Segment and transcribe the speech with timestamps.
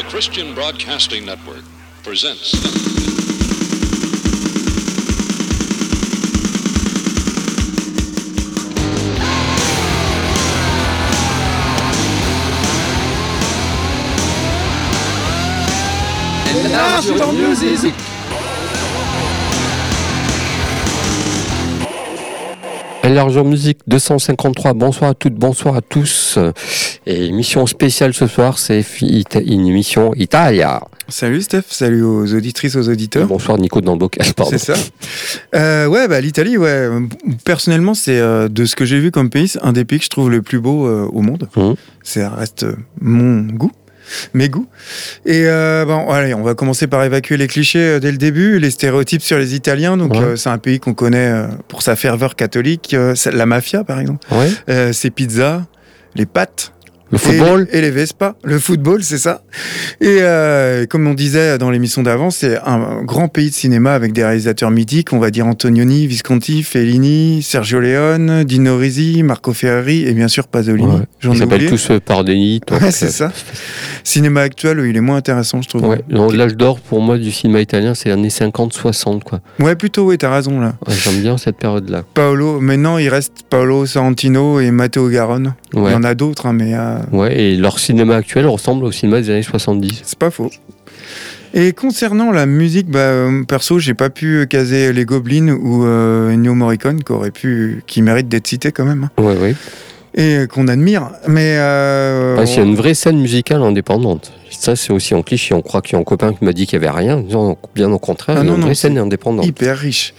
[0.00, 1.62] The Christian Broadcasting Network
[2.02, 2.54] presents.
[23.02, 23.14] Music.
[23.14, 26.38] Largeur Musique 253, bonsoir à toutes, bonsoir à tous.
[27.06, 30.82] Et émission spéciale ce soir, c'est une émission Italia.
[31.08, 33.26] Salut Steph, salut aux auditrices, aux auditeurs.
[33.26, 34.74] Bonsoir Nico dans le bocal, C'est ça.
[35.54, 36.88] Euh, ouais, bah, l'Italie, ouais.
[37.44, 40.10] Personnellement, c'est euh, de ce que j'ai vu comme pays, un des pays que je
[40.10, 41.48] trouve le plus beau euh, au monde.
[41.56, 41.72] Mmh.
[42.02, 42.66] Ça reste
[43.00, 43.72] mon goût
[44.34, 44.66] mes goûts.
[45.26, 48.58] Et euh, bon, allez, on va commencer par évacuer les clichés euh, dès le début,
[48.58, 49.96] les stéréotypes sur les Italiens.
[49.96, 50.20] Donc, Ouais.
[50.20, 52.94] euh, c'est un pays qu'on connaît euh, pour sa ferveur catholique.
[52.94, 54.26] euh, la mafia, par exemple.
[54.32, 54.50] Ouais.
[54.68, 55.62] Euh, ses pizzas,
[56.14, 56.72] les pâtes.
[57.12, 57.68] Le football.
[57.72, 58.36] Et, et les Vespa.
[58.44, 59.42] Le football, c'est ça.
[60.00, 64.12] Et euh, comme on disait dans l'émission d'avant, c'est un grand pays de cinéma avec
[64.12, 65.12] des réalisateurs mythiques.
[65.12, 70.46] On va dire Antonioni, Visconti, Fellini, Sergio Leone, Dino Risi, Marco Ferrari et bien sûr
[70.46, 70.86] Pasolini.
[70.86, 71.02] Ouais.
[71.20, 73.32] J'en Ils s'appellent tous euh, par donc, Ouais, c'est euh, ça.
[74.04, 75.86] Cinéma actuel, il est moins intéressant, je trouve.
[75.86, 79.40] Ouais, donc l'âge d'or pour moi du cinéma italien, c'est les années 50-60 quoi.
[79.58, 80.74] Ouais, plutôt, oui, t'as raison là.
[80.86, 82.04] Ouais, J'aime bien cette période-là.
[82.14, 85.54] Paolo, maintenant il reste Paolo Sorrentino et Matteo Garonne.
[85.74, 88.92] Il y en a d'autres, hein, mais euh, Ouais, et leur cinéma actuel ressemble au
[88.92, 90.02] cinéma des années 70.
[90.04, 90.50] c'est pas faux.
[91.52, 96.30] Et concernant la musique, bah, euh, perso, j'ai pas pu caser les Goblins ou euh,
[96.30, 99.54] Ennio Morricone, qui aurait pu, qui mérite d'être cité quand même, hein, Ouais, ouais.
[100.14, 101.10] Et qu'on admire.
[101.28, 104.32] Mais euh, Parce qu'il y a une vraie scène musicale indépendante.
[104.50, 105.54] Ça, c'est aussi en cliché.
[105.54, 107.22] On croit qu'il y a un copain qui m'a dit qu'il n'y avait rien.
[107.30, 109.46] Non, bien au contraire, Ah il y a non, une non, vraie scène indépendante.
[109.46, 110.12] hyper riche.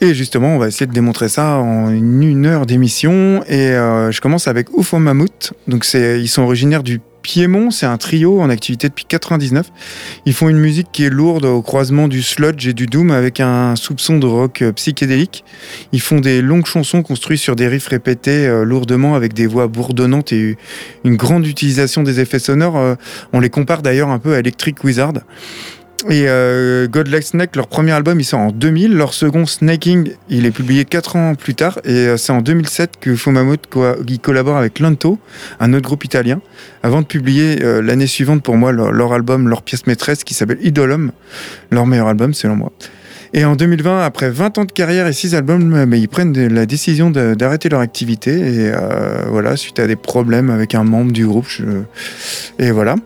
[0.00, 3.42] Et justement, on va essayer de démontrer ça en une heure d'émission.
[3.48, 5.52] Et euh, je commence avec Ufo Mammouth.
[5.68, 7.70] Donc, ils sont originaires du Piémont.
[7.70, 9.72] C'est un trio en activité depuis 99.
[10.26, 13.40] Ils font une musique qui est lourde au croisement du sludge et du doom avec
[13.40, 15.42] un soupçon de rock euh, psychédélique.
[15.92, 19.66] Ils font des longues chansons construites sur des riffs répétés euh, lourdement avec des voix
[19.66, 20.56] bourdonnantes et
[21.02, 22.76] une grande utilisation des effets sonores.
[22.76, 22.94] Euh,
[23.32, 25.14] on les compare d'ailleurs un peu à Electric Wizard.
[26.10, 28.94] Et euh, Godlike Snake, leur premier album, il sort en 2000.
[28.94, 31.78] Leur second, Snaking, il est publié 4 ans plus tard.
[31.84, 33.56] Et euh, c'est en 2007 que Fumamut
[34.20, 35.18] collabore avec Lanto,
[35.60, 36.40] un autre groupe italien,
[36.82, 40.58] avant de publier euh, l'année suivante pour moi leur, album, leur pièce maîtresse qui s'appelle
[40.60, 41.10] Idolum,
[41.70, 42.72] leur meilleur album selon moi.
[43.32, 46.36] Et en 2020, après 20 ans de carrière et 6 albums, euh, mais ils prennent
[46.48, 48.30] la décision d'arrêter leur activité.
[48.32, 51.46] Et euh, voilà, suite à des problèmes avec un membre du groupe.
[51.48, 51.64] je-
[52.58, 52.96] Et voilà.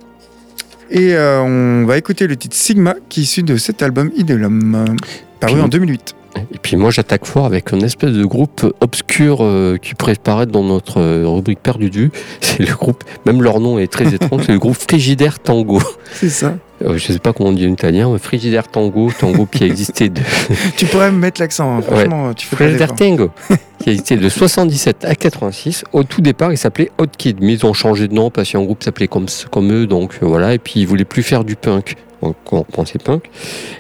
[0.91, 4.87] Et euh, on va écouter le titre Sigma qui est issu de cet album Idolum,
[5.41, 6.15] paru Puis- en 2008.
[6.53, 10.53] Et puis moi, j'attaque fort avec une espèce de groupe obscur euh, qui pourrait apparaître
[10.53, 12.11] dans notre euh, rubrique perdu du.
[12.41, 15.81] C'est le groupe, même leur nom est très étrange, c'est le groupe Frigidaire Tango.
[16.13, 16.55] C'est ça.
[16.85, 20.09] Euh, je sais pas comment on dit en italien, Frigidaire Tango, Tango qui a existé
[20.09, 20.21] de
[20.77, 22.95] tu pourrais me mettre l'accent, hein, franchement, tu fais pas Frigidaire.
[22.95, 23.31] Tango,
[23.81, 25.85] qui a existé de 77 à 86.
[25.93, 28.63] Au tout départ, il s'appelait Hot Kid, mais ils ont changé de nom parce qu'un
[28.63, 30.55] groupe s'appelait comme, comme eux, donc euh, voilà.
[30.55, 31.97] Et puis ils voulaient plus faire du punk.
[32.23, 33.25] Donc on pensait punk.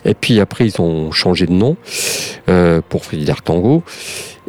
[0.04, 1.76] Et puis après, ils ont changé de nom
[2.48, 3.82] euh, pour Frigidaire Tango.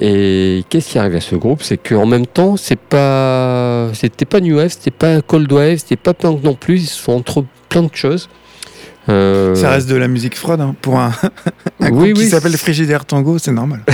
[0.01, 1.61] Et qu'est-ce qui arrive à ce groupe?
[1.61, 5.97] C'est qu'en même temps, c'est pas, c'était pas New Wave, c'était pas Cold Wave, c'était
[5.97, 6.81] pas punk non plus.
[6.81, 8.29] Ils sont entre plein de choses.
[9.09, 11.11] Euh, Ça reste de la musique froide hein, pour un,
[11.81, 12.27] un groupe Oui, qui oui.
[12.29, 13.81] s'appelle Frigidaire Tango, c'est normal.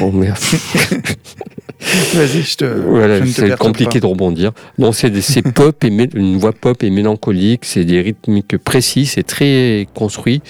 [0.00, 0.36] Oh merde.
[2.14, 2.64] Vas-y, je te.
[2.64, 4.52] Voilà, c'est compliqué de rebondir.
[4.78, 5.10] Non, c'est
[5.42, 7.64] pop et une voix pop et mélancolique.
[7.64, 9.06] C'est des rythmiques précis.
[9.06, 10.42] C'est très construit.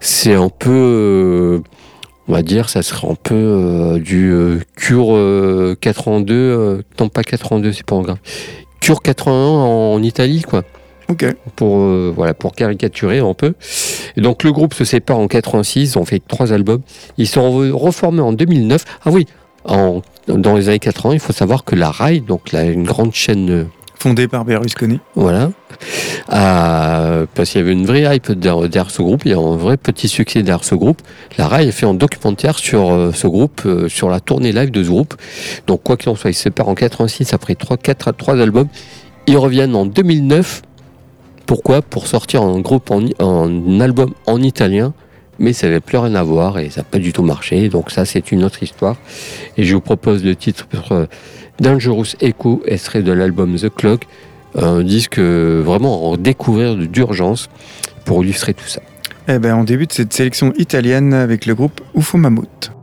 [0.00, 1.60] C'est un peu, euh,
[2.28, 6.34] on va dire, ça serait un peu euh, du euh, Cure euh, 82.
[6.34, 8.18] euh, non, pas 82, c'est pas grave.
[8.80, 10.62] Cure 81 en, en Italie, quoi.
[10.62, 10.68] pas.
[11.08, 11.24] Ok.
[11.54, 13.54] Pour euh, voilà, pour caricaturer un peu.
[14.16, 15.92] Et donc le groupe se sépare en 86.
[15.94, 16.80] Ils ont fait trois albums.
[17.16, 18.84] Ils sont re- reformés en 2009.
[19.04, 19.26] Ah oui.
[19.64, 23.12] En, dans les années 80, il faut savoir que la RAI, donc la, une grande
[23.14, 23.66] chaîne
[24.14, 25.00] Par Berlusconi.
[25.16, 25.50] voilà.
[26.28, 29.56] a- parce qu'il y avait une vraie hype derrière, ce groupe, il y a un
[29.56, 31.02] vrai petit succès derrière ce groupe.
[31.38, 34.70] La RAI a fait un documentaire sur euh, ce groupe, euh, sur la tournée live
[34.70, 35.14] de ce groupe.
[35.66, 38.40] Donc quoi qu'il en soit, ils se séparent en 86 après 3, 4 à 3
[38.40, 38.68] albums.
[39.26, 40.62] Ils reviennent en 2009.
[41.46, 41.82] Pourquoi?
[41.82, 44.94] Pour sortir un groupe en, un album en italien.
[45.38, 47.68] Mais ça n'avait plus rien à voir et ça n'a pas du tout marché.
[47.68, 48.96] Donc ça, c'est une autre histoire.
[49.58, 51.06] Et je vous propose le titre euh,
[51.60, 54.06] Dangerous Echo, extrait de l'album The Clock,
[54.54, 57.48] un disque euh, vraiment à découvrir d'urgence
[58.04, 58.80] pour illustrer tout ça.
[59.28, 62.75] Eh ben, on débute cette sélection italienne avec le groupe Ufo Mammouth.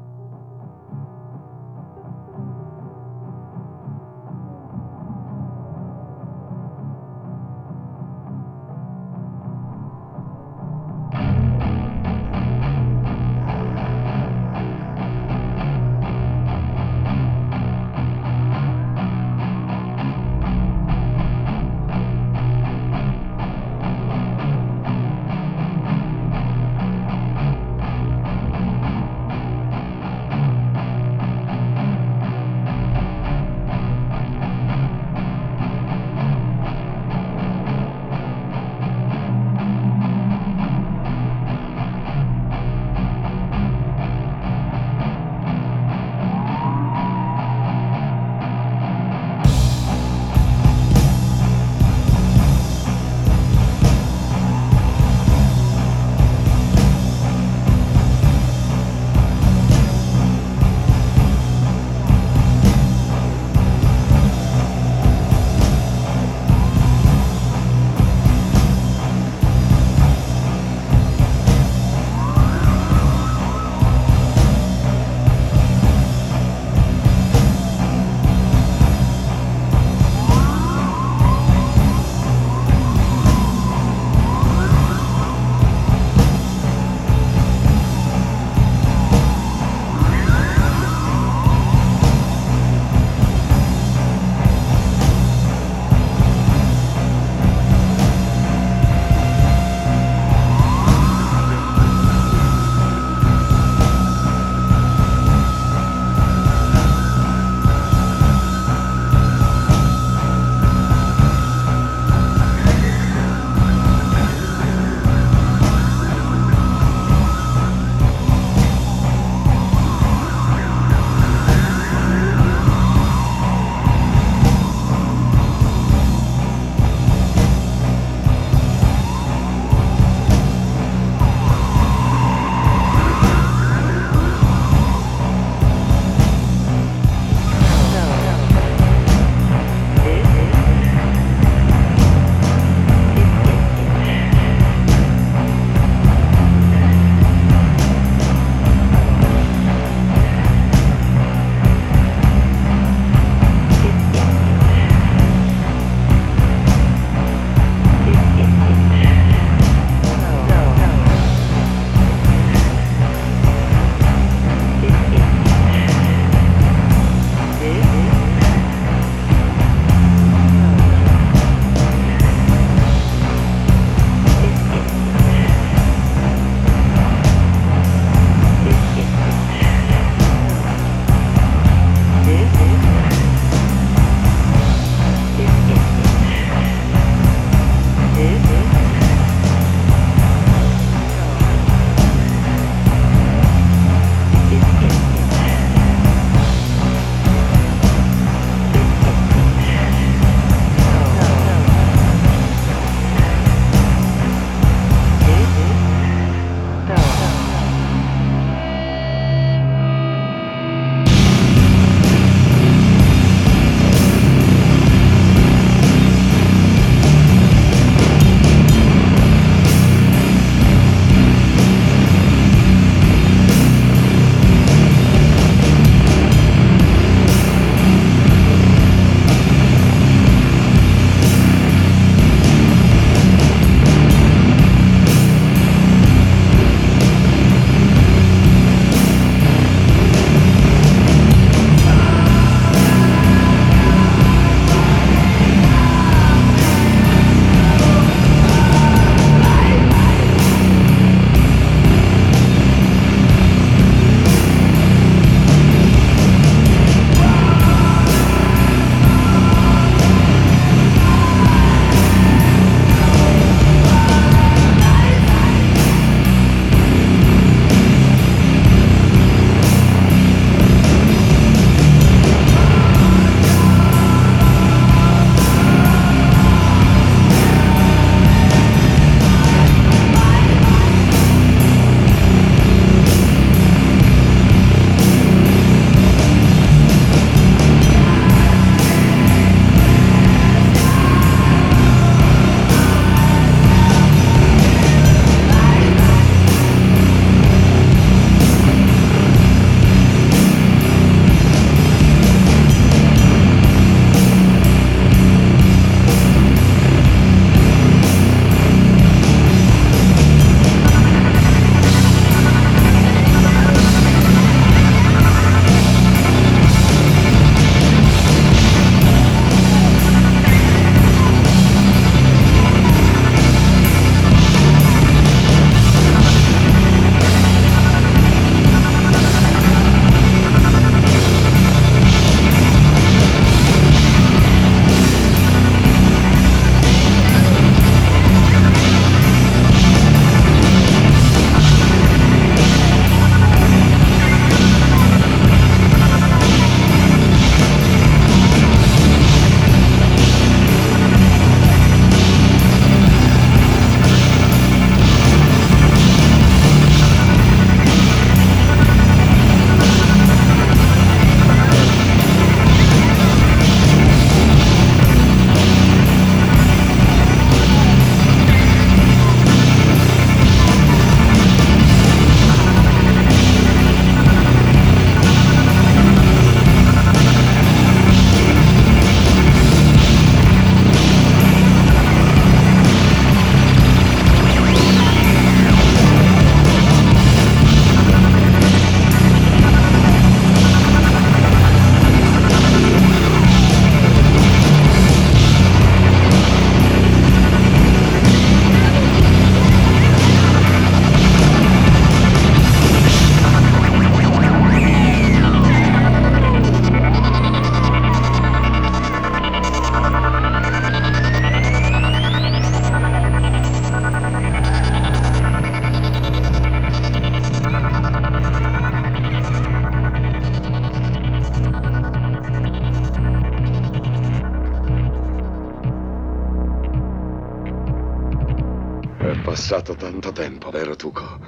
[429.84, 431.40] Passato tanto tempo, vero Tuco?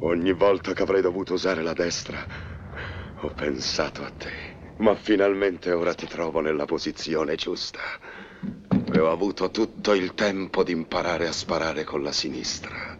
[0.00, 2.26] Ogni volta che avrei dovuto usare la destra,
[3.20, 4.52] ho pensato a te.
[4.78, 7.78] Ma finalmente ora ti trovo nella posizione giusta.
[8.92, 12.98] E ho avuto tutto il tempo di imparare a sparare con la sinistra.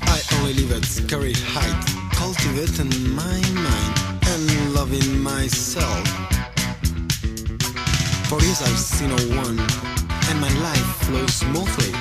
[0.00, 1.84] I only live at scary height,
[2.16, 4.05] cultivating my mind
[4.86, 6.06] and loving myself.
[8.28, 9.58] For years I've seen no one,
[10.28, 11.92] and my life flows smoothly.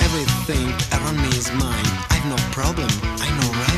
[0.00, 1.86] Everything around me is mine.
[2.10, 3.77] I've no problem, I know rivals.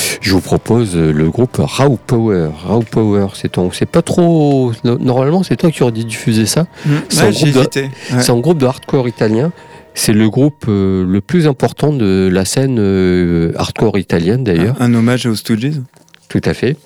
[0.21, 2.49] je vous propose euh, le groupe Raw Power.
[2.65, 4.71] Raw Power, c'est ton, c'est pas trop.
[4.83, 6.67] no- Normalement, c'est toi qui aurais dû diffuser ça.
[7.09, 7.81] C'est un Ouais, j'ai groupe de- hésité.
[8.13, 8.21] Ouais.
[8.21, 9.51] C'est un groupe de hardcore italien.
[9.93, 14.75] C'est le groupe euh, le plus important de la scène euh, hardcore italienne d'ailleurs.
[14.79, 15.81] Un hommage aux Stooges?
[16.29, 16.77] Tout à fait.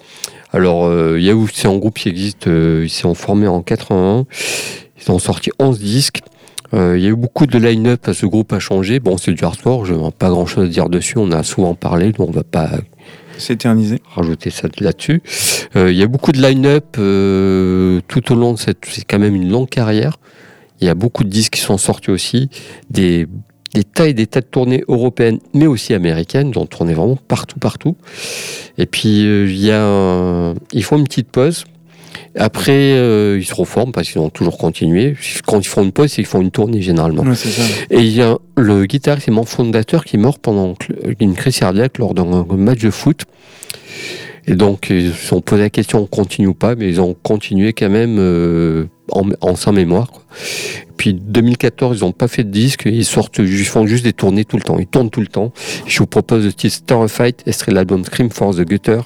[0.54, 1.20] Alors, euh,
[1.54, 4.26] c'est un groupe qui existe, ils sont formés en 81.
[5.06, 6.22] Ils ont sorti 11 disques.
[6.74, 9.00] Il y a eu beaucoup de line-up, ce groupe a changé.
[9.00, 12.12] Bon, c'est du hardcore, je n'ai pas grand-chose à dire dessus, on a souvent parlé,
[12.12, 12.70] donc on va pas
[13.38, 14.02] S'éterniser.
[14.14, 15.22] rajouter ça là-dessus.
[15.76, 18.86] Euh, il y a beaucoup de line-up euh, tout au long de cette...
[18.86, 20.18] C'est quand même une longue carrière.
[20.82, 22.50] Il y a beaucoup de disques qui sont sortis aussi,
[22.90, 23.28] des,
[23.74, 27.60] des tas et des tas de tournées européennes, mais aussi américaines, dont tournées vraiment partout,
[27.60, 27.96] partout.
[28.78, 31.66] Et puis, euh, il y a ils font une petite pause.
[32.38, 35.16] Après, euh, ils se reforment parce qu'ils ont toujours continué.
[35.48, 37.24] Quand ils font une pause, c'est qu'ils font une tournée généralement.
[37.24, 37.62] Ouais, c'est ça.
[37.90, 40.76] Et il y a le guitariste et membre fondateur qui est mort pendant
[41.20, 43.24] une crise cardiaque lors d'un match de foot.
[44.48, 47.16] Et donc, ils se sont posé la question, on continue ou pas, mais ils ont
[47.24, 50.12] continué quand même euh, en, en sans mémoire.
[50.98, 54.46] Puis 2014, ils n'ont pas fait de disque, ils sortent, ils font juste des tournées
[54.46, 55.52] tout le temps, ils tournent tout le temps.
[55.86, 59.02] Je vous propose le titre Starfight, extrait de l'album Scream for the Gutter,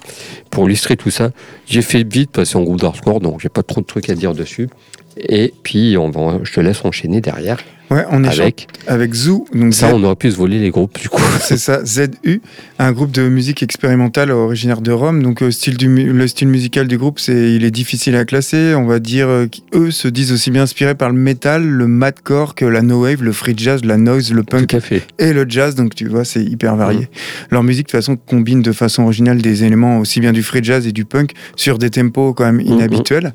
[0.51, 1.31] pour illustrer tout ça.
[1.65, 4.09] J'ai fait vite parce que c'est un groupe d'hardcore, donc j'ai pas trop de trucs
[4.09, 4.69] à dire dessus.
[5.17, 7.57] Et puis, on va, je te laisse enchaîner derrière.
[7.91, 8.67] Ouais, on est avec.
[8.87, 9.45] avec Zoo.
[9.53, 11.21] Donc Ça, Z- on aurait pu se voler les groupes, du coup.
[11.41, 12.41] C'est ça, ZU,
[12.77, 15.23] un groupe de musique expérimentale originaire de Rome.
[15.23, 18.25] Donc, euh, style du mu- le style musical du groupe, c'est, il est difficile à
[18.25, 18.75] classer.
[18.75, 22.53] On va dire euh, qu'eux se disent aussi bien inspirés par le metal, le madcore
[22.55, 24.75] que la no wave, le free jazz, la noise, le punk
[25.17, 25.73] et le jazz.
[25.75, 27.01] Donc, tu vois, c'est hyper varié.
[27.01, 27.07] Mm.
[27.51, 30.63] Leur musique, de toute façon, combine de façon originale des éléments aussi bien du free
[30.63, 33.33] jazz et du punk sur des tempos quand même Mm, inhabituels.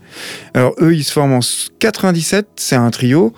[0.55, 1.41] Alors, eux, ils se forment en
[1.81, 3.33] 97, c'est un trio.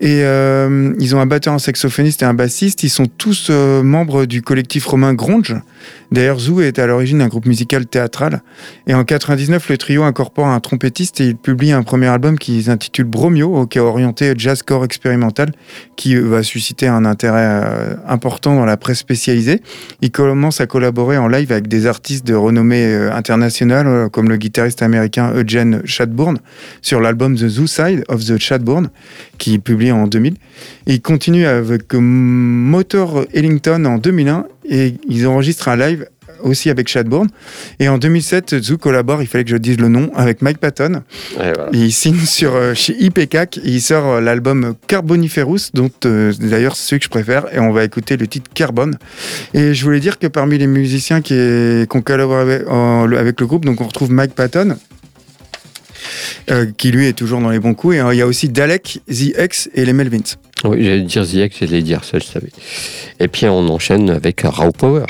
[0.00, 0.57] Et euh,
[0.98, 2.82] ils ont un batteur, un saxophoniste et un bassiste.
[2.82, 5.56] Ils sont tous euh, membres du collectif romain Gronge.
[6.10, 8.42] D'ailleurs, Zoo est à l'origine d'un groupe musical théâtral.
[8.86, 12.62] Et en 99, le trio incorpore un trompettiste et il publie un premier album qui
[12.62, 15.50] s'intitule Bromio, qui est orienté jazzcore expérimental,
[15.96, 19.60] qui va susciter un intérêt euh, important dans la presse spécialisée.
[20.00, 24.28] Il commence à collaborer en live avec des artistes de renommée euh, internationale, euh, comme
[24.28, 26.38] le guitariste américain Eugene Chadbourne,
[26.82, 28.90] sur l'album The Zoo Side of the Chadbourne,
[29.38, 30.34] qui est publié en 2000.
[30.86, 36.06] Et il continue avec Motor Ellington en 2001 et ils enregistrent un live
[36.42, 37.28] aussi avec Chadbourne.
[37.80, 41.02] Et en 2007, Zoo collabore, il fallait que je dise le nom, avec Mike Patton.
[41.34, 41.68] Voilà.
[41.72, 43.10] Il signe sur, euh, chez et
[43.64, 47.52] il sort euh, l'album Carboniferous, dont euh, d'ailleurs c'est celui que je préfère.
[47.52, 48.98] Et on va écouter le titre Carbone.
[49.52, 51.34] Et je voulais dire que parmi les musiciens qui,
[51.92, 54.76] ont collaboré avec, le- avec le groupe, donc on retrouve Mike Patton.
[56.50, 58.48] euh, qui lui est toujours dans les bons coups et euh, il y a aussi
[58.48, 60.18] Dalek, The X et les Melvins.
[60.64, 62.50] Oui, j'allais dire Ziek, j'allais dire ça, je savais.
[63.20, 65.04] Et puis on enchaîne avec Raw Power.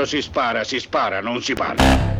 [0.00, 2.19] Quando si spara, si spara, non si parla.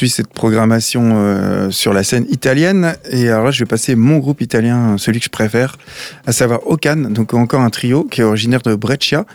[0.00, 2.94] Poursuit cette programmation euh, sur la scène italienne.
[3.10, 5.76] Et alors là, je vais passer mon groupe italien, celui que je préfère,
[6.26, 6.96] à savoir Okan.
[7.10, 9.26] Donc, encore un trio qui est originaire de Brescia.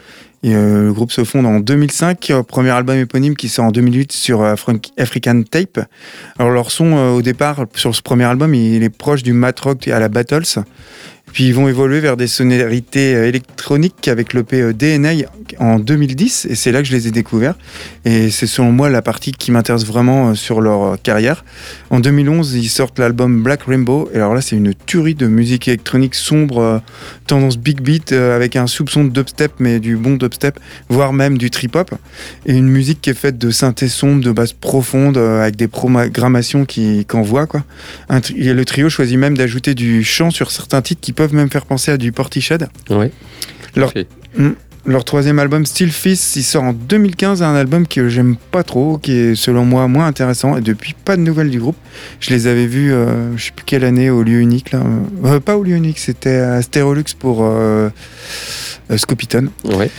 [0.42, 2.32] Et, euh, le groupe se fonde en 2005.
[2.32, 5.82] euh, Premier album éponyme qui sort en 2008 sur Afri- African Tape.
[6.40, 9.60] Alors, leur son, euh, au départ, sur ce premier album, il est proche du mat
[9.60, 10.64] rock à la Battles.
[11.36, 15.26] Puis ils vont évoluer vers des sonorités euh, électroniques avec l'EP euh, DNA
[15.60, 17.56] en 2010 et c'est là que je les ai découverts
[18.06, 21.44] et c'est selon moi la partie qui m'intéresse vraiment euh, sur leur carrière.
[21.90, 25.68] En 2011 ils sortent l'album Black Rainbow et alors là c'est une tuerie de musique
[25.68, 26.82] électronique sombre,
[27.28, 31.52] tendance big beat avec un soupçon de dubstep mais du bon dubstep voire même du
[31.52, 31.92] trip hop
[32.46, 36.64] et une musique qui est faite de synthé sombre, de basses profondes avec des programmations
[36.64, 37.66] qui qu'envoient quoi.
[38.38, 41.66] Et le trio choisit même d'ajouter du chant sur certains titres qui peuvent même faire
[41.66, 42.68] penser à du Portishead.
[42.90, 43.12] Ouais.
[43.76, 44.06] Leur, Ok.
[44.38, 44.52] Mm.
[44.88, 49.00] Leur troisième album, Still Fist, il sort en 2015, un album que j'aime pas trop,
[49.00, 50.58] qui est selon moi moins intéressant.
[50.58, 51.76] Et depuis, pas de nouvelles du groupe.
[52.20, 54.72] Je les avais vus, euh, je sais plus quelle année, au lieu unique.
[54.72, 54.84] Là.
[55.26, 57.90] Euh, pas au lieu unique, c'était à Stérolux pour euh,
[58.92, 59.48] euh, Scopiton.
[59.64, 59.90] Ouais.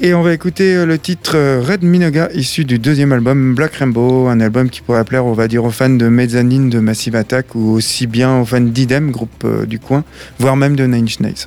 [0.00, 3.74] Et on va écouter euh, le titre euh, Red Minoga, issu du deuxième album Black
[3.74, 7.16] Rainbow, un album qui pourrait plaire, on va dire, aux fans de Mezzanine, de Massive
[7.16, 10.04] Attack, ou aussi bien aux fans d'Idem, groupe euh, du coin,
[10.38, 11.46] voire même de Nine Inch Nails.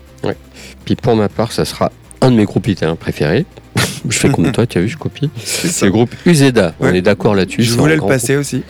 [0.84, 3.46] Puis pour ma part, ça sera un de mes groupes italiens préférés.
[4.10, 5.30] je fais comme toi, tu as vu, je copie.
[5.44, 6.74] C'est le groupe Uzeda.
[6.82, 6.98] On Ouais.
[6.98, 7.64] est d'accord là-dessus.
[7.64, 8.64] Je voulais le passer aussi.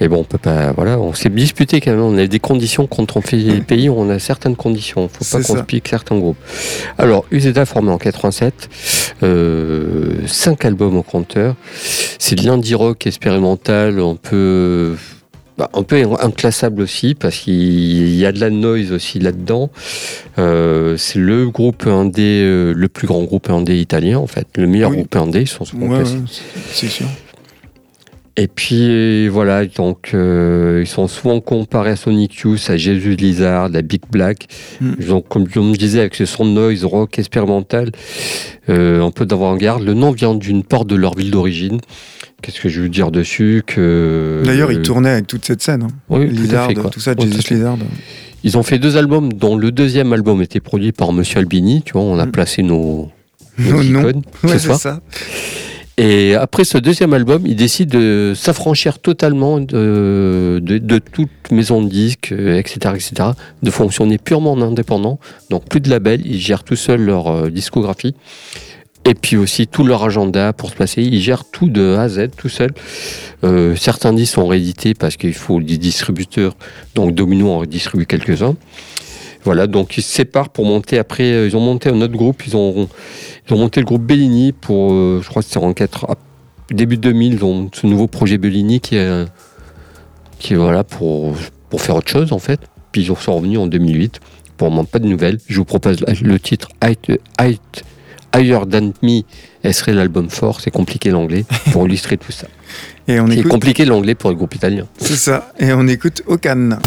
[0.00, 0.72] Mais bon, on peut pas.
[0.72, 2.00] Voilà, on s'est disputé quand même.
[2.00, 3.88] On a des conditions quand on fait les pays.
[3.88, 5.08] On a certaines conditions.
[5.08, 6.36] Faut pas qu'on pique certains groupes.
[6.98, 8.68] Alors, Uzeda formé en 87,
[9.22, 11.54] euh, cinq albums au compteur.
[12.18, 14.00] C'est de l'indie rock expérimental.
[14.00, 14.96] On peut.
[15.56, 19.70] Bah, un peu inclassable aussi parce qu'il y a de la noise aussi là-dedans.
[20.36, 24.66] Euh, c'est le groupe indé, euh, le plus grand groupe indé italien en fait, le
[24.66, 24.96] meilleur Oui.
[24.96, 25.42] groupe indé.
[25.42, 26.04] Ils sont Ouais, ouais,
[26.72, 27.06] c'est sûr.
[28.36, 33.70] Et puis voilà, donc euh, ils sont souvent comparés à Sonic Youth, à Jesus Lizard,
[33.72, 34.48] à Big Black.
[34.80, 34.94] Mm.
[35.06, 37.92] Donc comme je me disais, avec ce son de noise rock expérimental,
[38.68, 39.84] euh, un peu d'avant-garde.
[39.84, 41.80] Le nom vient d'une porte de leur ville d'origine.
[42.42, 45.84] Qu'est-ce que je veux dire dessus que D'ailleurs, euh, ils tournaient avec toute cette scène.
[45.84, 45.88] hein.
[46.10, 47.54] oui, tout fait, tout ça, Jesus.
[47.54, 47.78] Lizard.
[48.42, 51.82] Ils ont fait deux albums, dont le deuxième album était produit par Monsieur Albini.
[51.86, 52.32] Tu vois, on a Mm.
[52.32, 53.10] placé nos,
[53.58, 54.00] nos non.
[54.00, 54.78] icônes Ouais, ce soir.
[54.80, 55.00] ça.
[55.96, 61.82] Et après ce deuxième album, il décide de s'affranchir totalement de, de, de toute maison
[61.82, 63.30] de disques, euh, etc., etc.,
[63.62, 65.20] de fonctionner purement en indépendant.
[65.50, 68.14] Donc plus de label, ils gèrent tout seuls leur euh, discographie.
[69.06, 71.02] Et puis aussi tout leur agenda pour se passer.
[71.02, 72.72] Ils gèrent tout de A à Z, tout seul.
[73.44, 76.56] Euh, certains disques sont réédités parce qu'il faut des distributeurs.
[76.94, 78.56] Donc Domino en distribue quelques-uns.
[79.44, 81.24] Voilà, donc ils se séparent pour monter après.
[81.32, 82.46] euh, Ils ont monté un autre groupe.
[82.46, 82.88] Ils ont,
[83.46, 86.14] ils ont monté le groupe Bellini pour, euh, je crois que c'était en 4, à
[86.72, 87.34] début 2000.
[87.34, 89.24] Ils ont ce nouveau projet Bellini qui est,
[90.38, 91.34] qui est voilà, pour,
[91.68, 92.60] pour faire autre chose en fait.
[92.92, 94.20] Puis ils sont revenus en 2008.
[94.56, 95.38] Pour moi, pas de nouvelles.
[95.48, 96.68] Je vous propose le titre
[98.34, 99.22] Higher Than Me.
[99.62, 100.60] Elle serait l'album fort.
[100.60, 102.46] C'est compliqué l'anglais pour illustrer tout ça.
[103.08, 103.50] Et on C'est écoute.
[103.50, 104.86] compliqué l'anglais pour le groupe italien.
[104.96, 105.52] C'est ça.
[105.58, 106.78] Et on écoute Okan.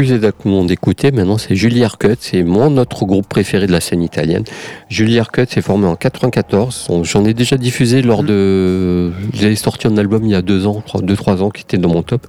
[0.00, 4.02] Useda Kumon d'écouter, maintenant c'est Julie Arcut, c'est mon autre groupe préféré de la scène
[4.02, 4.44] italienne.
[4.88, 9.12] Julie Arcut s'est formé en 94, On- j'en ai déjà diffusé lors de...
[9.34, 11.90] J'ai sorti un album il y a deux ans, deux, trois ans, qui était dans
[11.90, 12.26] mon top.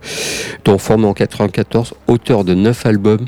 [0.65, 3.26] Donc formé en 94, auteur de neuf albums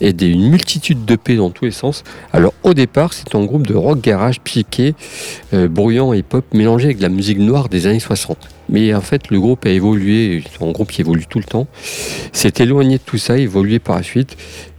[0.00, 2.04] et une multitude de P dans tous les sens.
[2.32, 4.94] Alors au départ, c'est un groupe de rock garage piqué,
[5.54, 8.36] euh, bruyant et pop, mélangé avec la musique noire des années 60.
[8.68, 11.66] Mais en fait, le groupe a évolué, c'est un groupe qui évolue tout le temps
[12.32, 14.36] s'est éloigné de tout ça, évolué par la suite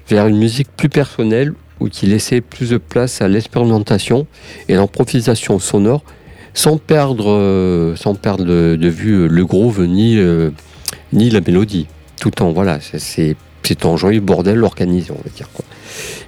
[0.10, 4.28] vers une musique plus personnelle ou qui laissait plus de place à l'expérimentation
[4.68, 6.04] et l'improvisation sonore
[6.54, 10.52] sans perdre, euh, sans perdre de, vue le groove ni, euh,
[11.12, 11.88] ni la mélodie.
[12.20, 13.36] Tout en, voilà, c'est-
[13.68, 15.48] c'est un joyeux bordel organisé, on va dire.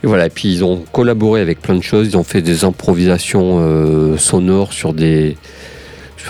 [0.03, 3.59] Et voilà, puis ils ont collaboré avec plein de choses, ils ont fait des improvisations
[3.59, 5.37] euh, sonores sur des,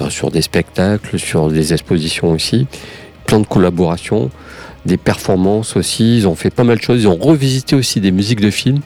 [0.10, 2.68] sur des spectacles, sur des expositions aussi,
[3.26, 4.30] plein de collaborations
[4.86, 6.18] des performances aussi.
[6.18, 7.02] Ils ont fait pas mal de choses.
[7.02, 8.82] Ils ont revisité aussi des musiques de films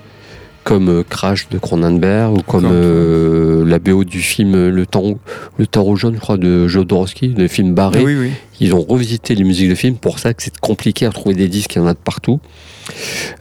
[0.70, 5.16] comme euh, Crash de Cronenberg ou comme euh, la BO du film euh, Le temps
[5.58, 8.04] le tarot jaune, je crois, de Jodorowsky, le film Barré.
[8.04, 8.32] Oui, oui.
[8.60, 9.96] Ils ont revisité les musiques de films.
[9.96, 12.40] Pour ça que c'est compliqué à trouver des disques, il y en a de partout.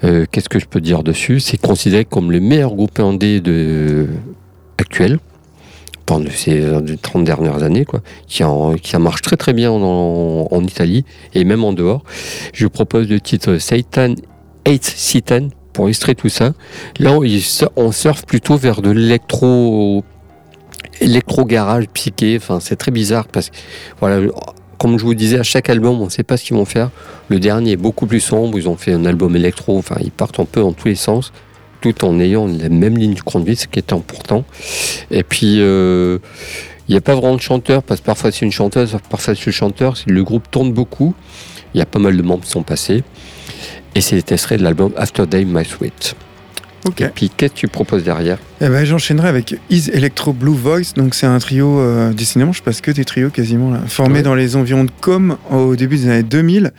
[0.04, 1.38] Euh, Qu'est-ce que je peux dire dessus?
[1.38, 4.06] C'est considéré comme le meilleur groupe indé de
[4.78, 5.18] actuel
[6.06, 9.70] pendant ces euh, 30 dernières années, quoi, qui, en, qui en marche très très bien
[9.70, 11.04] en, en Italie
[11.34, 12.04] et même en dehors.
[12.54, 14.14] Je vous propose le titre Satan
[14.64, 15.48] Hates Satan
[15.78, 16.54] pour illustrer tout ça.
[16.98, 17.16] Là,
[17.76, 20.02] on, surfe plutôt vers de l'électro
[21.00, 22.36] électro garage psyché.
[22.36, 23.56] Enfin, c'est très bizarre parce que
[24.00, 24.28] voilà,
[24.76, 26.90] comme je vous disais, à chaque album, on ne sait pas ce qu'ils vont faire.
[27.28, 28.58] Le dernier est beaucoup plus sombre.
[28.58, 29.78] Ils ont fait un album électro.
[29.78, 31.32] Enfin, ils partent un peu dans tous les sens,
[31.80, 34.44] tout en ayant la même ligne de conduite, ce qui est important.
[35.12, 36.18] Et puis, euh,
[36.88, 39.46] il n'y a pas vraiment de chanteur parce que parfois c'est une chanteuse, parfois c'est
[39.46, 39.94] le chanteur.
[40.08, 41.14] Le groupe tourne beaucoup.
[41.72, 43.04] Il y a pas mal de membres qui sont passés.
[43.94, 46.14] Et c'est extrait de l'album After Day My Sweet.
[47.00, 48.38] Et puis, qu'est-ce que tu proposes derrière?
[48.60, 50.94] Eh ben, j'enchaînerai avec Is Electro Blue Voice.
[50.96, 54.22] Donc, c'est un trio, euh, décidément, je passe que des trios quasiment, là, formé Ouais.
[54.22, 56.72] dans les environs de Com au début des années 2000.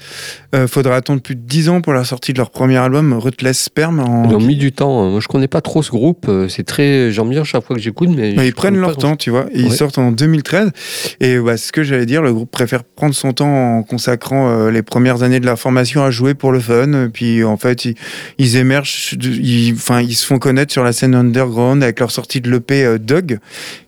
[0.56, 3.60] Euh, faudra attendre plus de 10 ans pour la sortie de leur premier album, Ruthless
[3.60, 4.00] Sperm.
[4.00, 4.28] En...
[4.30, 5.04] Ils ont mis du temps.
[5.04, 5.12] hein.
[5.12, 6.26] Moi, je connais pas trop ce groupe.
[6.28, 7.12] Euh, C'est très.
[7.12, 8.32] J'en bien chaque fois que j'écoute, mais.
[8.32, 9.46] Ils prennent leur temps, tu vois.
[9.54, 10.72] Et Ils sortent en 2013.
[11.20, 14.72] Et bah, ce que j'allais dire, le groupe préfère prendre son temps en consacrant euh,
[14.72, 17.10] les premières années de la formation à jouer pour le fun.
[17.14, 17.96] Puis en fait, ils,
[18.40, 22.42] ils émergent, ils, enfin, ils se font connaître sur la scène underground avec leur sortie
[22.42, 23.40] de l'EP euh, Dog,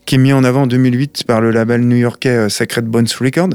[0.06, 3.49] qui est mis en avant en 2008 par le label new-yorkais euh, Sacred Bones Record.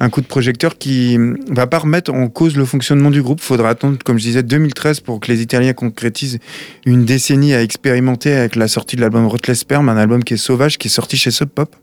[0.00, 3.40] Un coup de projecteur qui hum, va pas remettre en cause le fonctionnement du groupe.
[3.40, 6.38] Faudra attendre, comme je disais, 2013 pour que les Italiens concrétisent
[6.86, 10.38] une décennie à expérimenter avec la sortie de l'album Ruthless Sperm, un album qui est
[10.38, 11.74] sauvage, qui est sorti chez Sub Pop.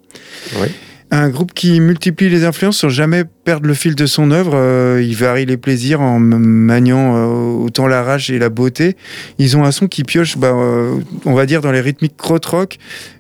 [1.12, 4.52] Un groupe qui multiplie les influences sans jamais perdre le fil de son œuvre.
[4.54, 8.96] Euh, il varie les plaisirs en maniant euh, autant la rage et la beauté.
[9.40, 12.78] Ils ont un son qui pioche, bah, euh, on va dire, dans les rythmiques krautrock,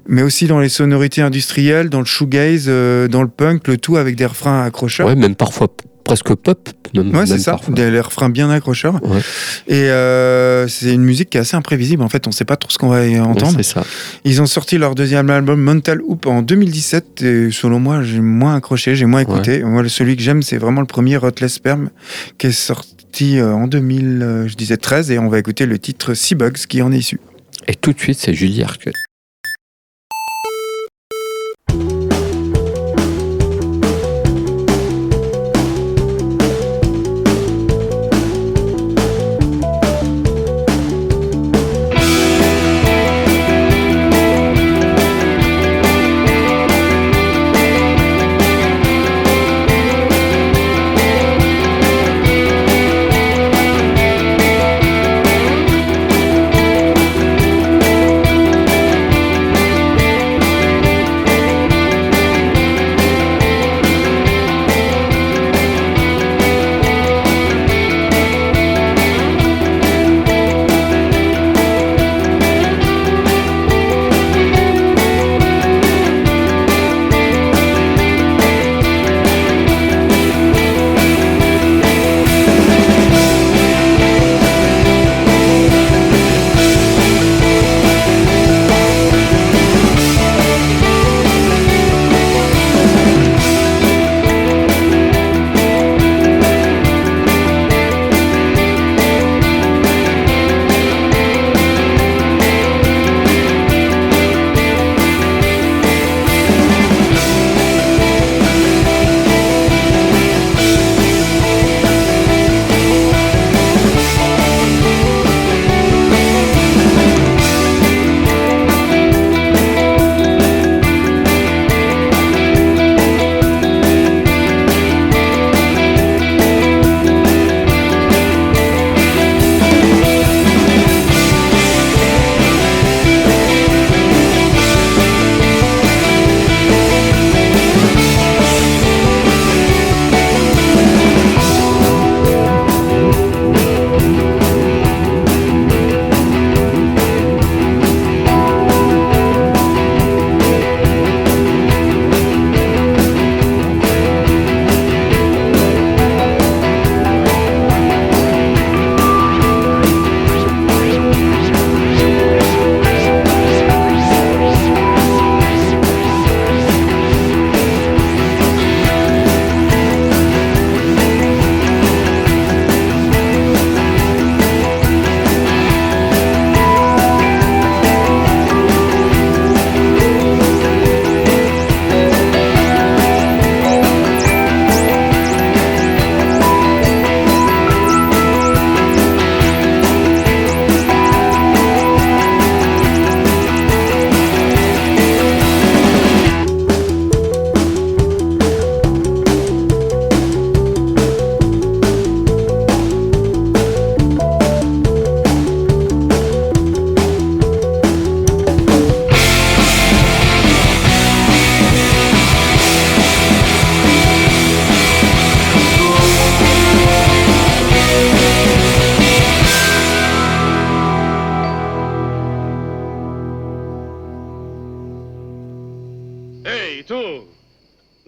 [0.08, 3.98] mais aussi dans les sonorités industrielles, dans le shoegaze, euh, dans le punk, le tout
[3.98, 5.08] avec des refrains accrocheurs.
[5.08, 5.68] Ouais, même parfois
[6.10, 6.70] presque pop.
[6.95, 7.74] Même, Ouais, c'est ça, parfois.
[7.76, 8.95] des refrains bien accrocheurs.
[9.03, 9.20] Ouais.
[9.68, 12.01] Et euh, c'est une musique qui est assez imprévisible.
[12.03, 13.62] En fait, on sait pas trop ce qu'on va Ouais, entendre.
[13.62, 13.84] ça.
[14.26, 18.55] Ils ont sorti leur deuxième album Mental Hoop en 2017 et selon moi j'ai moins
[18.55, 19.64] accroché, j'ai moins écouté.
[19.64, 21.89] Moi celui que j'aime c'est vraiment le premier Ruthless Sperm
[22.38, 25.78] qui est sorti euh, en 2000, euh, je disais 13 et on va écouter le
[25.80, 27.20] titre Sea Bugs qui en est issu.
[27.68, 28.95] Et tout de suite, c'est Julie Arquette.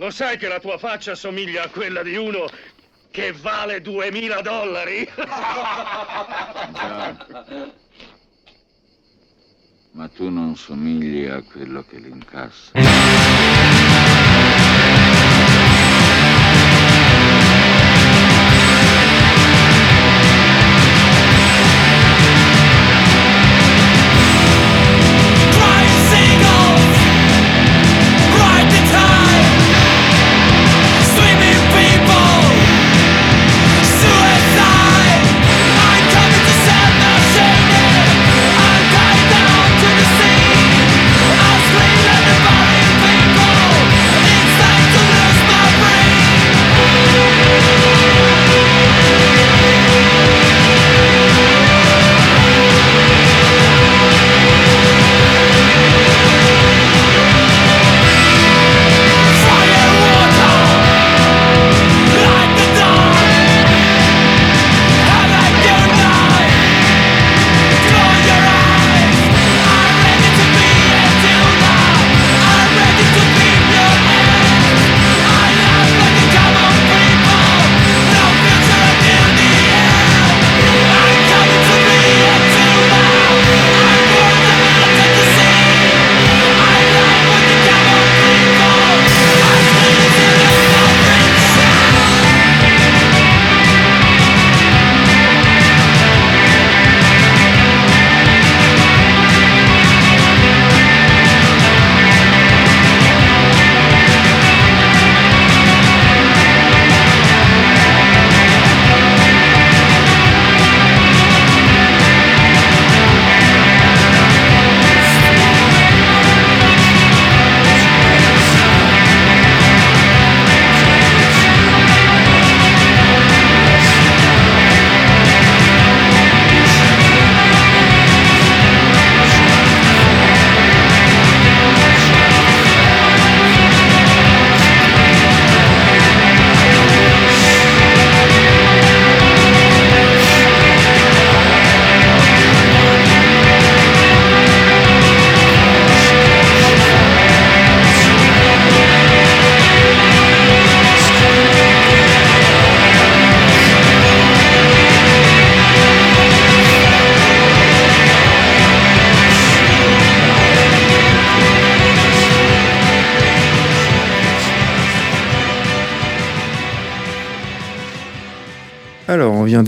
[0.02, 2.48] Lo sai che la tua faccia assomiglia a quella di uno
[3.12, 5.08] che vale 2000 dollari.
[9.92, 12.72] Ma tu non somigli a quello che l'incassa.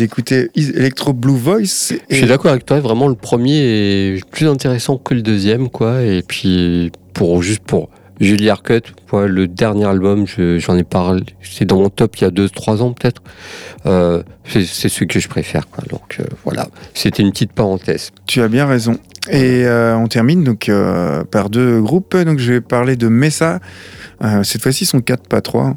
[0.03, 1.93] d'écouter Electro Blue Voice.
[2.09, 6.01] Je suis d'accord avec toi, vraiment le premier est plus intéressant que le deuxième, quoi.
[6.01, 7.89] Et puis, pour, juste pour
[8.19, 12.23] Julie Arcut, quoi, le dernier album, je- j'en ai parlé, c'est dans mon top il
[12.23, 13.21] y a 2-3 ans peut-être.
[13.85, 15.83] Euh, c'est celui que je préfère, quoi.
[15.89, 18.11] Donc euh, voilà, c'était une petite parenthèse.
[18.27, 18.97] Tu as bien raison.
[19.29, 20.69] Et euh, on termine donc
[21.31, 22.15] par deux groupes.
[22.17, 23.61] Donc je vais parler de Mesa.
[24.23, 25.75] Euh, cette fois-ci, ils sont quatre, pas trois.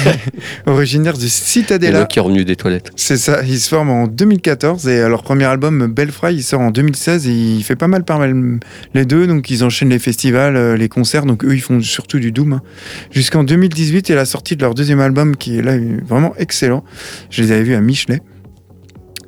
[0.66, 2.04] Originaires a Citadella.
[2.04, 2.90] qui est revenu des toilettes.
[2.96, 6.70] C'est ça, ils se forment en 2014 et leur premier album Belfry il sort en
[6.70, 8.60] 2016 et il fait pas mal par mal
[8.94, 12.18] les deux donc ils enchaînent les festivals, euh, les concerts donc eux ils font surtout
[12.18, 12.62] du doom hein.
[13.10, 15.76] jusqu'en 2018 et la sortie de leur deuxième album qui est là
[16.06, 16.84] vraiment excellent.
[17.30, 18.20] Je les avais vus à Michelet.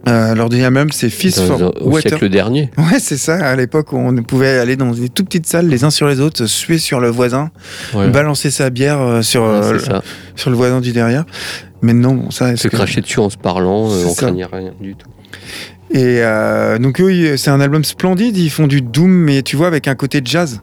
[0.09, 2.11] Euh, leur deuxième album c'est Fist Dans- for au Water.
[2.19, 2.71] siècle dernier.
[2.77, 5.85] Ouais, c'est ça, à l'époque où on pouvait aller dans des tout petites salles les
[5.85, 7.51] uns sur les autres, suer sur le voisin,
[7.95, 8.09] Ouais.
[8.09, 10.01] balancer sa bière euh, sur, Ouais, euh,
[10.35, 11.25] sur le voisin du derrière.
[11.83, 12.57] Maintenant, bon, ça.
[12.57, 15.09] Se que- cracher dessus en se parlant, euh, on craignait rien du tout.
[15.93, 19.67] Et euh, donc eux, c'est un album splendide, ils font du doom, mais tu vois,
[19.69, 20.61] avec un côté jazz.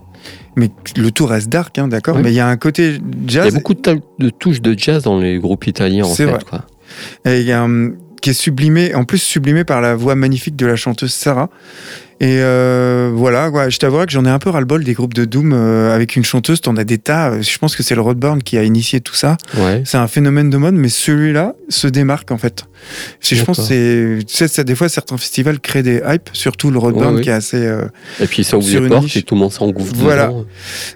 [0.58, 2.24] Mais le tout reste dark, hein, d'accord Oui.
[2.24, 2.96] Mais il y a un côté
[3.28, 6.26] Il y a jazz beaucoup de, touches de jazz dans les groupes italiens, en fait.
[6.26, 6.40] vrai.
[6.50, 6.64] Quoi.
[7.26, 10.56] et il y a un- qui est sublimé, en plus sublimé par la voix magnifique
[10.56, 11.50] de la chanteuse Sarah.
[12.22, 13.70] Et euh, voilà, quoi.
[13.70, 16.26] je t'avouerai que j'en ai un peu ras-le-bol des groupes de doom euh, avec une
[16.26, 17.32] chanteuse, t'en as des tas.
[17.32, 19.38] euh, Je pense que c'est le Rodburn qui a initié tout ça.
[19.58, 19.84] Ouais.
[19.86, 22.66] C'est un phénomène de mode, mais celui-là se démarque en fait.
[23.22, 26.80] C'est- Je pense c'est, tu sais, des fois certains festivals créent des hypes, surtout le
[26.80, 27.58] Rodburn Ouais, qui est assez.
[27.66, 27.86] euh,
[28.20, 30.32] Et puis ça ouvre les portes et tout le monde s'engouffre Voilà.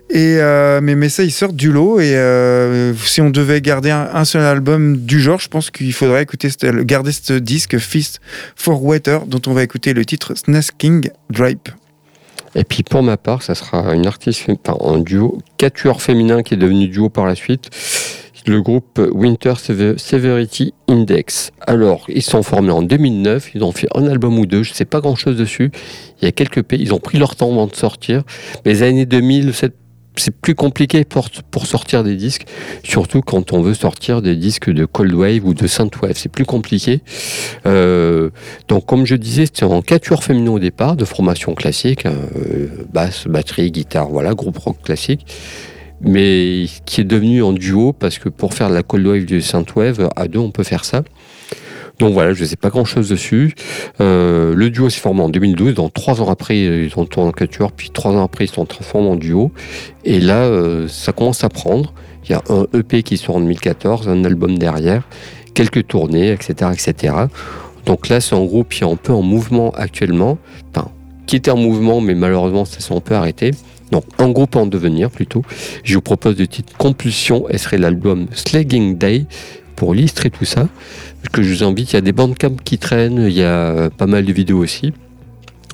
[0.10, 2.00] Et euh, mais, mais ça, il sort du lot.
[2.02, 5.94] Et euh, si on devait garder un, un seul album du genre, je pense qu'il
[5.94, 6.50] faudrait écouter
[6.82, 8.20] garder ce disque Fist
[8.58, 11.70] for Water, dont on va écouter le titre Snasking Drape.
[12.56, 16.54] Et puis pour ma part, ça sera une artiste, enfin, un duo, quatuor féminin qui
[16.54, 17.70] est devenu duo par la suite.
[18.46, 21.52] Le groupe Winter Sever- Severity Index.
[21.66, 24.84] Alors, ils sont formés en 2009, ils ont fait un album ou deux, je sais
[24.84, 25.72] pas grand chose dessus.
[26.22, 28.24] Il y a quelques pays, ils ont pris leur temps avant de sortir.
[28.66, 29.78] Mais les années 2000, cette
[30.16, 32.46] c'est plus compliqué pour, pour sortir des disques,
[32.84, 36.16] surtout quand on veut sortir des disques de Cold Wave ou de Synthwave.
[36.16, 37.02] C'est plus compliqué.
[37.66, 38.30] Euh,
[38.68, 42.68] donc, comme je disais, c'était en quatuor féminin au départ, de formation classique, hein, euh,
[42.92, 45.26] basse, batterie, guitare, voilà, groupe rock classique.
[46.02, 49.42] Mais qui est devenu en duo parce que pour faire de la Cold Wave du
[49.42, 51.04] Synthwave, à deux, on peut faire ça.
[52.00, 53.54] Donc voilà, je ne sais pas grand chose dessus.
[54.02, 55.76] Euh, le duo s'est formé en 2012.
[55.76, 58.56] Donc trois ans après, ils ont tourné en quatuor, puis trois ans après, ils se
[58.56, 59.52] sont transformés en duo.
[60.04, 61.94] Et là, euh, ça commence à prendre.
[62.26, 65.04] Il y a un EP qui sort en 2014, un album derrière,
[65.54, 67.16] quelques tournées, etc., etc.
[67.86, 70.38] Donc là, c'est un groupe qui est un peu en mouvement actuellement.
[70.74, 70.90] Enfin,
[71.26, 73.52] qui était en mouvement, mais malheureusement, ça s'est un peu arrêté.
[73.92, 75.44] Donc, un groupe en devenir plutôt.
[75.84, 79.26] Je vous propose le titre Compulsion, et serait l'album Slagging Day
[79.76, 80.68] pour l'illustrer tout ça.
[81.32, 84.08] Que je vous invite, il y a des bandcamps qui traînent, il y a pas
[84.08, 84.94] mal de vidéos aussi.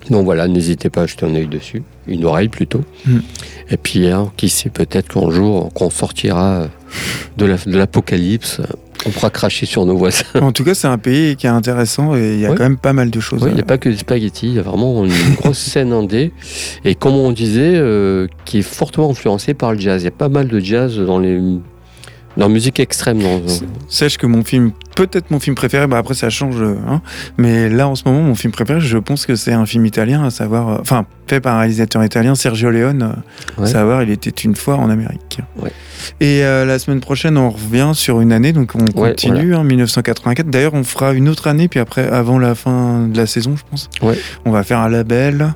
[0.10, 2.82] Donc voilà, n'hésitez pas à jeter un œil dessus, une oreille plutôt.
[3.06, 3.18] Mm.
[3.72, 6.68] Et puis, hein, qui sait, peut-être qu'un jour, qu'on sortira
[7.38, 8.62] de la- de l'apocalypse,
[9.06, 10.24] on pourra cracher sur nos voisins.
[10.41, 12.56] En tout cas, c'est un pays qui est intéressant et il y a Ouais.
[12.58, 13.41] quand même pas mal de choses.
[13.47, 15.93] Il n'y euh, a pas que des spaghettis, il y a vraiment une grosse scène
[15.93, 16.32] indé.
[16.86, 20.02] Et comme on disait, euh, qui est fortement influencée par le jazz.
[20.02, 21.39] Il y a pas mal de jazz dans les
[22.39, 23.19] la musique extrême.
[23.19, 23.41] Dans,
[23.89, 27.01] Sache que mon film, peut-être mon film préféré, bah après ça change, euh, hein,
[27.37, 30.23] mais là en ce moment, mon film préféré, je pense que c'est un film italien,
[30.23, 33.15] à savoir, euh, enfin, fait par un réalisateur italien, Sergio Leone,
[33.61, 35.39] à savoir, il était une fois en Amérique.
[35.61, 35.71] Ouais.
[36.21, 39.63] Et euh, la semaine prochaine, on revient sur une année, donc on Ouais, continue, hein,
[39.63, 40.49] 1984.
[40.49, 43.63] D'ailleurs, on fera une autre année, puis après, avant la fin de la saison, je
[43.69, 44.17] pense, Ouais.
[44.45, 45.53] on va faire un label.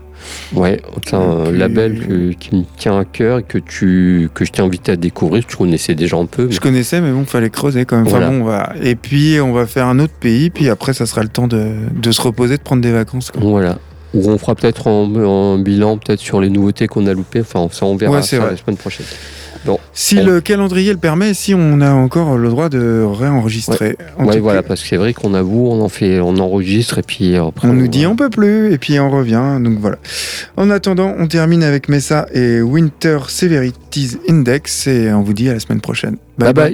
[0.53, 4.45] Ouais, c'est un puis- label que- qui me tient à cœur et que, tu, que
[4.45, 5.45] je t'ai invité à découvrir.
[5.45, 6.45] Tu connaissais déjà un peu.
[6.45, 8.07] mais- Je connaissais, mais bon, fallait creuser quand même.
[8.07, 8.32] Enfin Voilà.
[8.32, 8.74] bon, on va...
[8.82, 11.65] Et puis, on va faire un autre pays, puis après, ça sera le temps de,
[11.95, 13.32] de se reposer, de prendre des vacances.
[13.32, 13.41] quoi.
[13.43, 13.78] Voilà.
[14.13, 17.41] Ou on fera peut-être un, un bilan peut-être sur les nouveautés qu'on a loupées.
[17.41, 18.51] Enfin, ça, on verra Ouais, c'est ça vrai.
[18.51, 19.05] la semaine prochaine.
[19.93, 23.97] Si le calendrier le permet, si on a encore le droit de réenregistrer.
[24.18, 26.38] En Ouais, tout voilà, cas, parce que c'est vrai qu'on avoue, on en fait, on
[26.38, 27.68] enregistre et puis après.
[27.68, 29.57] on nous dit on peut plus, et puis on revient.
[29.61, 29.97] Donc voilà.
[30.57, 35.53] En attendant, on termine avec Messa et Winter Severities Index, et on vous dit à
[35.53, 36.18] la semaine prochaine.
[36.38, 36.74] Bye bye.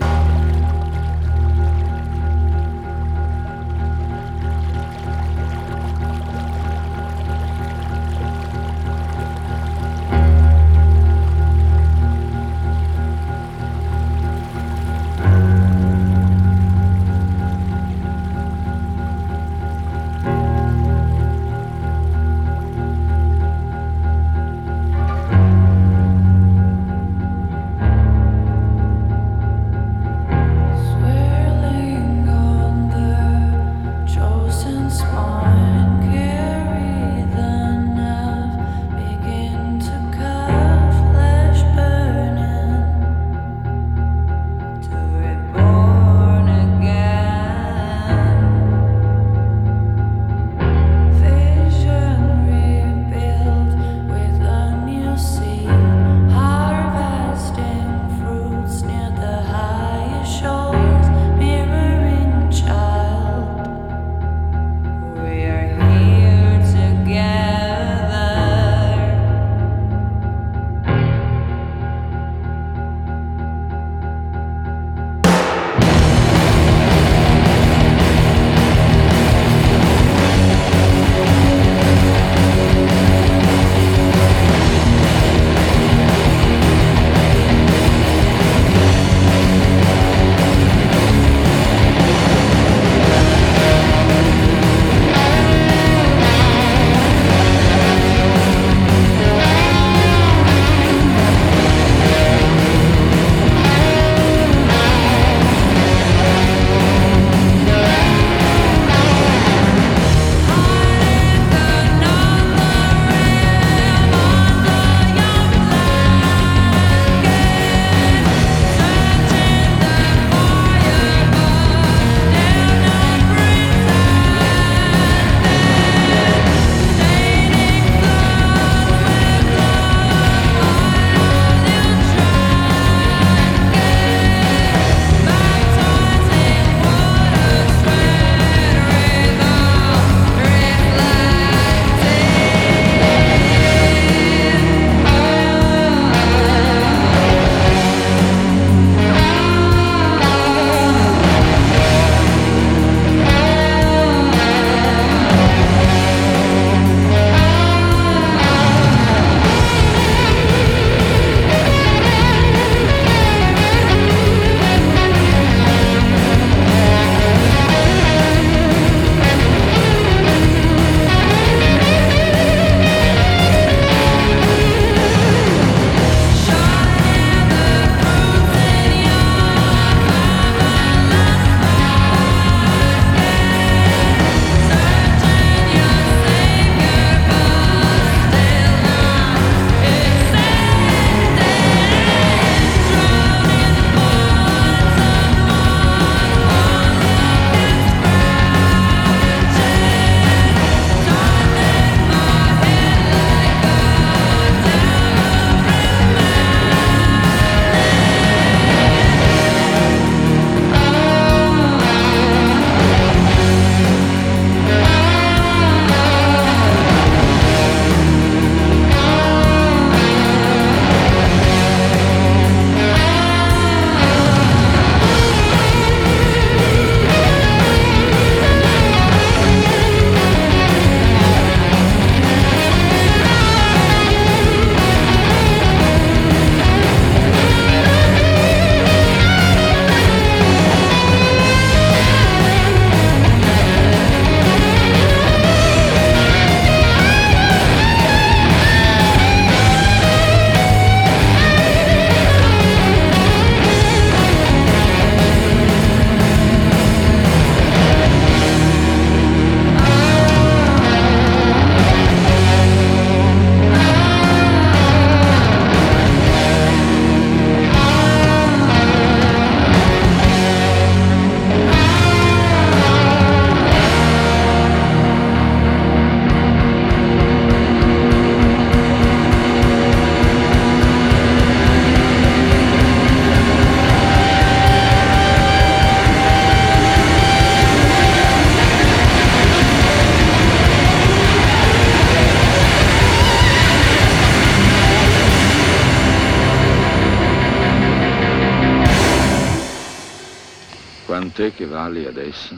[301.90, 302.56] Vali adesso?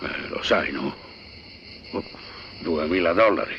[0.00, 0.94] Eh, lo sai, no?
[1.92, 2.04] Oh,
[2.58, 3.57] 2000 dollari.